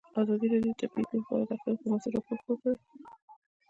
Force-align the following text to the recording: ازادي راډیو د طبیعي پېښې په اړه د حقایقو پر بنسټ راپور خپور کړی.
ازادي 0.21 0.47
راډیو 0.53 0.73
د 0.75 0.79
طبیعي 0.81 1.05
پېښې 1.11 1.17
په 1.27 1.31
اړه 1.35 1.45
د 1.47 1.51
حقایقو 1.57 1.81
پر 1.81 1.83
بنسټ 1.83 2.11
راپور 2.13 2.37
خپور 2.41 2.57
کړی. 2.61 2.77